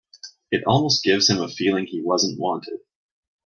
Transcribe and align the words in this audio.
It 0.49 0.63
almost 0.65 1.03
gives 1.03 1.29
him 1.29 1.37
a 1.39 1.47
feeling 1.47 1.85
he 1.85 2.01
wasn't 2.01 2.39
wanted. 2.39 2.79